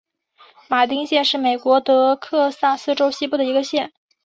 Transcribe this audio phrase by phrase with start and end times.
[0.67, 3.93] 马丁县是美国德克萨斯州西部的一个县。